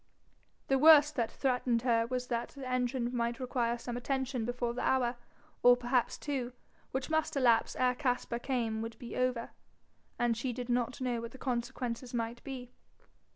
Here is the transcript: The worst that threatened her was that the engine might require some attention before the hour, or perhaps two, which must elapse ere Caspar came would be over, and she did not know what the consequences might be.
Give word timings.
The 0.67 0.79
worst 0.79 1.15
that 1.17 1.29
threatened 1.31 1.83
her 1.83 2.07
was 2.07 2.25
that 2.25 2.49
the 2.49 2.67
engine 2.67 3.15
might 3.15 3.39
require 3.39 3.77
some 3.77 3.95
attention 3.95 4.45
before 4.45 4.73
the 4.73 4.81
hour, 4.81 5.15
or 5.61 5.77
perhaps 5.77 6.17
two, 6.17 6.53
which 6.89 7.11
must 7.11 7.35
elapse 7.35 7.75
ere 7.75 7.93
Caspar 7.93 8.39
came 8.39 8.81
would 8.81 8.97
be 8.97 9.15
over, 9.15 9.51
and 10.17 10.35
she 10.35 10.53
did 10.53 10.69
not 10.69 11.01
know 11.01 11.21
what 11.21 11.33
the 11.33 11.37
consequences 11.37 12.15
might 12.15 12.43
be. 12.43 12.71